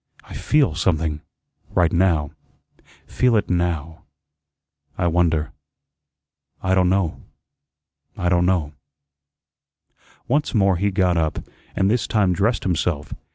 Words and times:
I 0.23 0.33
feel 0.33 0.73
something 0.73 1.21
right 1.75 1.93
now; 1.93 2.31
feel 3.05 3.35
it 3.35 3.51
now. 3.51 4.01
I 4.97 5.05
wonder 5.05 5.51
I 6.63 6.73
don' 6.73 6.89
know 6.89 7.21
I 8.17 8.27
don' 8.27 8.47
know." 8.47 8.73
Once 10.27 10.55
more 10.55 10.77
he 10.77 10.89
got 10.89 11.17
up, 11.17 11.43
and 11.75 11.87
this 11.87 12.07
time 12.07 12.33
dressed 12.33 12.63
himself. 12.63 13.13